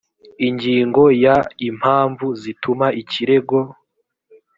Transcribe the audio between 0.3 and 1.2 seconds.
ingingo